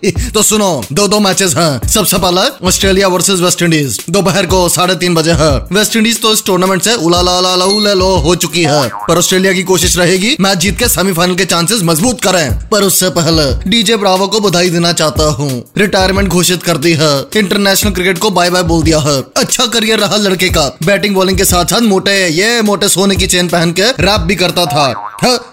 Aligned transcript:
तो 0.34 0.42
सुनो, 0.42 0.84
दो 0.92 1.06
दो 1.08 1.18
मैचेस 1.20 1.54
हैं। 1.56 1.88
सबसे 1.88 2.18
पहला 2.18 2.42
ऑस्ट्रेलिया 2.64 3.08
वर्सेस 3.08 3.40
वेस्ट 3.40 3.62
इंडीज 3.62 3.98
दोपहर 4.10 4.46
को 4.46 4.68
साढ़े 4.68 4.94
तीन 4.94 5.14
बजे 5.14 5.32
है। 5.32 5.50
वेस्ट 5.72 5.96
इंडीज 5.96 6.20
तो 6.22 6.32
इस 6.32 6.44
टूर्नामेंट 6.44 6.82
से 6.82 6.94
उला 6.94 7.20
ला 7.22 7.38
ला 7.40 7.54
ला 7.56 7.92
लो 7.94 8.08
हो 8.16 8.34
चुकी 8.34 8.62
है। 8.62 8.88
पर 9.08 9.18
ऑस्ट्रेलिया 9.18 9.52
की 9.52 9.62
कोशिश 9.62 9.96
रहेगी 9.98 10.36
मैच 10.40 10.58
जीत 10.58 10.78
के 10.78 10.88
सेमीफाइनल 10.88 11.34
के 11.34 11.44
चांसेस 11.44 11.82
मज़बूत 11.82 12.20
करें। 12.20 12.68
पर 12.68 12.82
उससे 12.82 13.10
पहले 13.10 13.70
डीजे 13.70 13.96
ब्रावो 13.96 14.28
को 14.28 14.40
बधाई 14.40 14.70
देना 14.70 14.92
चाहता 14.92 15.24
हूँ। 15.24 15.50
रिटायरमेंट 15.78 16.28
घोषित 16.28 16.62
कर 16.62 16.78
दी 16.78 16.92
है। 16.92 17.12
इंटरनेशनल 17.36 17.92
क्रिकेट 17.92 18.18
को 18.18 18.30
बाय 18.30 18.50
बाय 18.50 18.62
बोल 18.62 18.82
दिया 18.82 18.98
है। 18.98 19.20
अच्छा 19.36 19.66
करियर 19.66 19.98
रहा 19.98 20.16
लड़के 20.16 20.48
का। 20.48 20.66
बैटिंग 20.84 21.14
बॉलिंग 21.14 21.38
के 21.38 21.44
साथ 21.44 21.64
साथ 21.64 21.80
मोटे, 21.80 22.28
ये 22.28 22.62
मोटे 22.62 22.88
सोने 22.88 23.16
की 23.16 23.26
चेन 23.26 23.48
पहन 23.48 23.72
के 23.72 23.90
रैप 24.00 24.20
भी 24.20 24.34
करता 24.36 24.66
था। 24.66 24.92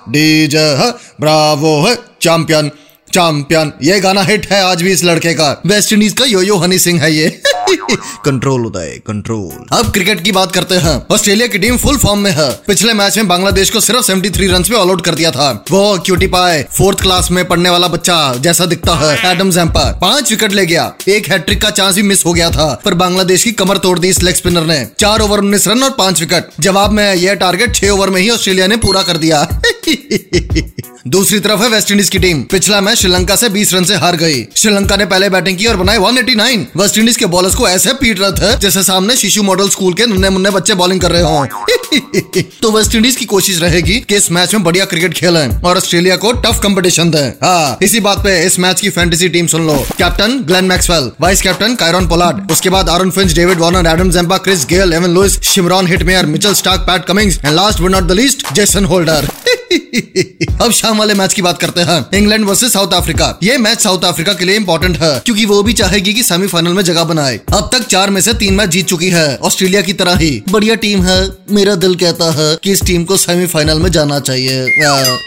डीजे 0.09 0.92
ब्रावो 1.22 1.80
है 1.88 1.95
चैंपियन 2.22 2.72
चैंपियन 3.14 3.72
ये 3.84 4.00
गाना 4.00 4.22
हिट 4.22 4.52
है 4.52 4.64
आज 4.64 4.82
भी 4.82 4.92
इस 4.92 5.04
लड़के 5.04 5.34
का। 5.34 5.62
वेस्ट 5.66 5.94
इंडीज 5.94 6.14
का 6.14 6.26
यो 6.26 6.42
यो 6.42 6.58
हनी 6.58 6.80
सिंह 6.80 7.02
है 7.02 7.16
ये। 7.16 7.42
कंट्रोल 8.26 8.66
उदय 8.66 9.02
कंट्रोल 9.08 9.78
अब 9.78 9.92
क्रिकेट 9.92 10.23
की 10.23 10.31
बात 10.31 10.52
करते 10.52 10.76
हैं। 10.76 11.06
ऑस्ट्रेलिया 11.12 11.48
की 11.48 11.59
टीम 11.59 11.78
फुल 11.78 11.98
फॉर्म 11.98 12.20
में 12.20 12.31
है। 12.31 12.52
पिछले 12.68 12.94
मैच 12.94 13.18
में 13.18 13.28
बांग्लादेश 13.28 13.70
को 13.70 13.80
सिर्फ़ 13.80 14.02
73 14.02 14.52
रन 14.52 14.64
पे 14.64 14.76
ऑल 14.76 14.90
आउट 14.90 15.06
कर 15.06 15.16
दिया 15.16 15.31
था। 15.31 15.66
वो 15.72 16.00
क्यूटी 16.06 16.28
पाए 16.28 16.66
फोर्थ 16.78 17.02
क्लास 17.02 17.31
में 17.31 17.48
पढ़ने 17.48 17.70
वाला 17.70 17.88
बच्चा 17.88 18.34
जैसा 18.36 18.66
दिखता 18.66 18.96
है। 18.96 19.31
एडम 19.31 19.52
जैम्पर 19.52 19.98
पाँच 20.02 20.31
विकेट 20.31 20.52
ले 20.52 20.66
गया। 20.66 20.94
एक 21.09 21.28
हैट्रिक 21.28 21.62
का 21.62 21.70
चांस 21.70 21.96
भी 21.96 22.02
मिस 22.02 22.26
हो 22.26 22.34
गया 22.34 22.50
था। 22.52 22.81
पर 22.86 22.94
बांग्लादेश 22.94 23.44
की 23.44 23.52
कमर 23.52 23.78
तोड़ 23.78 24.00
दी 24.00 24.08
इस 24.08 24.24
लेग 24.24 24.36
स्पिनर 24.36 24.64
ने। 24.64 24.88
चार 25.00 25.20
ओवर 25.20 25.40
उन्नीस 25.40 25.68
रन 25.68 25.84
और 25.84 25.92
पाँच 25.92 26.20
विकेट 26.20 26.50
जवाब 26.59 26.92
में 26.92 27.16
यह 27.16 27.34
टारगेट 27.34 27.76
छह 27.76 27.90
ओवर 27.90 28.09
में 28.09 28.22
ही 28.22 28.30
ऑस्ट्रेलिया 28.30 28.68
ने 28.68 28.78
पूरा 28.78 29.02
कर 29.02 29.18
दिया। 29.18 29.62
दूसरी 31.08 31.39
तरफ़ 31.39 31.61
है 31.61 31.67
वेस्ट 31.69 31.91
इंडीज 31.91 32.09
की 32.09 32.19
टीम। 32.19 32.41
पिछला 32.52 32.80
मैच 32.81 32.97
श्रीलंका 32.97 33.36
से 33.36 33.50
20 33.50 33.73
रन 33.73 33.83
से 33.83 33.95
हार 33.95 34.16
गई। 34.16 34.44
श्रीलंका 34.55 34.95
ने 34.95 35.05
पहले 35.05 35.30
बैटिंग 35.30 35.58
की 35.58 35.66
और 35.66 35.77
बनाए 35.77 35.97
189 35.97 36.66
वेस्ट 36.77 36.97
इंडीज 36.97 37.17
के 37.17 37.25
बॉलर्स 37.25 37.55
को 37.55 37.67
ऐसे 37.69 37.94
पीट 37.94 38.19
रहे 38.19 38.31
थे 38.31 38.58
जैसे 38.59 38.83
सामने 38.83 39.16
शिशु 39.16 39.44
मॉडल 39.44 39.69
स्कूल 39.69 39.94
के 39.94 40.05
नन्हे 40.05 40.30
मुन्ने 40.30 40.50
बच्चे 40.50 40.73
बॉलिंग 40.73 41.02
कर 41.02 41.11
रहे 41.11 41.22
हो। 41.22 41.45
तो 42.61 42.72
वेस्ट 42.72 42.95
इंडीज 42.95 43.16
की 43.16 43.25
कोशिश 43.25 43.61
रहेगी 43.61 44.00
कि 44.00 44.16
इस 44.16 44.31
मैच 44.31 44.53
में 44.53 44.63
बढ़िया 44.63 44.85
क्रिकेट 44.85 45.13
खेलें 45.13 45.47
और 45.47 45.78
ऑस्ट्रेलिया 45.78 46.16
को 46.16 46.31
टफ 46.41 46.59
कंपटीशन 46.63 47.11
दें। 47.11 47.30
हाँ 47.44 47.78
इसी 47.81 48.00
बात 48.00 48.23
पे 48.23 48.38
इस 48.45 48.59
मैच 48.59 48.81
की 48.81 48.89
फैंटेसी 48.89 49.30
टीम 49.30 49.47
सुन 49.47 49.67
लो। 49.67 49.78
Captain 49.97 50.38
Glenn 50.47 50.66
Maxwell 50.66 51.11
vice 51.22 51.41
captain 51.41 51.75
Kieron 51.75 52.08
Pollard, 52.08 52.52
उसके 52.52 52.69
बाद 52.69 52.89
Aaron 52.89 53.11
Finch 53.11 53.33
David 53.33 53.59
Warner 53.59 53.89
Adam 53.91 54.11
Zampa 54.11 54.38
Chris 54.39 54.66
Gayle 54.66 54.94
Evin 54.94 55.13
Lewis 55.13 55.41
Shimron 55.44 55.88
Hetmyer 55.88 56.25
Mitchell 56.25 56.53
Starc 56.53 56.81
Pat 56.81 57.05
Cummins 57.05 57.39
and 57.45 57.53
last 57.55 57.81
but 57.81 57.91
not 57.91 58.03
the 58.03 58.19
least 58.22 58.53
Jason 58.53 58.85
Holder 58.85 59.30
अब 60.62 60.72
शाम 60.72 61.00
वाले 61.00 61.14
match 61.14 61.34
की 61.34 61.42
बात 61.42 61.60
करते 61.60 61.82
हैं। 61.82 62.18
England 62.18 62.46
versus 62.46 62.73
South 62.73 62.94
Africa. 62.94 63.40
ये 63.44 63.58
मैच 63.58 63.82
साउथ 63.82 64.04
अफ्रीका 64.04 64.34
के 64.34 64.46
लिए 64.46 64.56
इम्पोर्टेंट 64.56 64.98
है, 64.98 65.20
क्योंकि 65.20 65.46
वो 65.46 65.64
भी 65.64 65.74
चाहेगी 65.74 66.14
कि 66.14 66.24
सेमीफाइनल 66.24 66.74
में 66.74 66.84
जगह 66.84 67.04
बनाए। 67.04 67.40
अब 67.54 67.70
तक 67.74 67.88
चार 67.88 68.09
में 68.09 68.22
से 68.22 68.34
तीन 68.34 68.54
मैच 68.54 68.70
जीत 68.70 68.86
चुकी 68.86 69.09
है, 69.09 69.38
ऑस्ट्रेलिया 69.38 69.82
की 69.82 69.94
तरह 69.94 70.16
ही। 70.16 70.44
बढ़िया 70.50 70.76
टीम 70.76 71.04
है, 71.04 71.30
मेरा 71.52 71.76
दिल 71.76 71.96
कहता 71.96 72.32
है 72.32 72.58
कि 72.64 72.72
इस 72.72 72.82
टीम 72.82 73.04
को 73.04 73.18
सेमीफाइनल 73.18 73.80
में 73.80 73.91
जाना 73.91 74.19
चाहिए। 74.19 74.66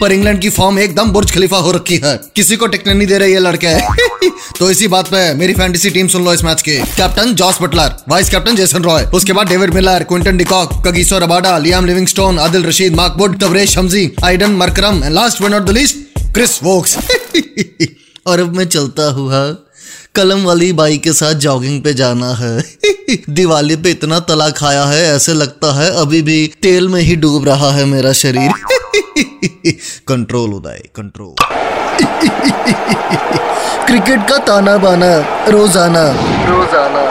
पर 0.01 0.11
इंग्लैंड 0.11 0.41
की 0.41 0.49
फॉर्म 0.49 0.79
एकदम 0.79 1.11
बुर्ज 1.11 1.31
खलीफा 1.31 1.57
हो 1.57 1.71
रखी 1.71 2.01
है। 2.03 2.19
किसी 2.35 2.55
को 2.55 2.67
टिकने 2.67 2.93
नहीं 2.93 3.07
दे 3.07 3.17
रही 3.17 3.33
है 3.33 3.39
लड़के। 3.39 3.75
तो 4.59 4.71
इसी 4.71 4.87
बात 4.87 5.07
पे 5.07 5.33
मेरी 5.33 5.53
फैंटेसी 5.53 5.89
टीम 5.89 6.07
सुन 6.07 6.25
लो 6.25 6.33
इस 6.33 6.43
मैच 6.43 6.61
के। 6.61 6.77
Captain 6.79 7.33
Jos 7.33 7.57
Buttler 7.61 7.95
vice 8.09 8.29
captain 8.29 8.55
Jason 8.55 8.83
Roy 8.83 9.03
उसके 9.03 9.33
बाद 9.33 9.47
David 9.47 9.73
Miller 9.73 10.03
Quinton 10.03 10.37
de Kock 10.37 10.87
Kagiso 10.87 11.19
Rabada 11.19 11.57
Liam 11.57 11.85
Livingstone 11.85 12.39
Adil 12.39 12.65
Rashid 12.65 12.95
माकबुड 12.95 13.39
Tabraiz 13.39 13.77
Shamsi 13.77 14.11
Aiden 14.31 14.51
Markram 14.51 15.03
and 15.03 15.13
last 15.13 15.41
one 15.41 15.51
not 15.51 15.61
the 15.61 15.69
least 15.69 15.95
Chris 16.33 16.51
Woakes 16.63 16.97
और 18.27 18.39
अब 18.39 18.55
मैं 18.55 18.65
चलता 18.65 19.09
हुआ 19.11 19.39
कलम 20.15 20.43
वाली 20.43 20.71
बाई 20.73 20.97
के 20.97 21.13
साथ 21.13 21.33
जॉगिंग 21.45 21.81
पे 21.83 21.93
जाना 21.93 22.29
है। 22.33 22.63
दिवाली 23.29 23.75
पे 23.75 23.91
इतना 23.91 24.19
तला 24.19 24.49
खाया 24.49 24.83
है, 24.85 25.03
ऐसे 25.15 25.33
लगता 25.33 25.73
है 25.79 25.89
अभी 26.01 26.21
भी 26.21 26.39
तेल 26.61 26.87
में 26.89 27.01
ही 27.01 27.15
डूब 27.15 27.45
रहा 27.45 27.71
है 27.71 27.85
मेरा 27.85 28.13
शरीर। 28.13 28.51
कंट्रोल 30.07 30.53
उदय 30.53 30.81
कंट्रोल 30.95 31.35
क्रिकेट 33.85 34.27
का 34.29 34.37
ताना 34.37 34.77
बाना 34.77 35.15
Rozana. 35.49 36.07
Rozana. 36.47 37.10